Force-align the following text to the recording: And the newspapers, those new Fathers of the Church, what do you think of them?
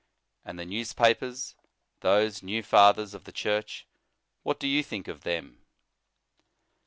And 0.43 0.57
the 0.57 0.65
newspapers, 0.65 1.53
those 1.99 2.41
new 2.41 2.63
Fathers 2.63 3.13
of 3.13 3.25
the 3.25 3.31
Church, 3.31 3.85
what 4.41 4.59
do 4.59 4.67
you 4.67 4.81
think 4.81 5.07
of 5.07 5.21
them? 5.21 5.61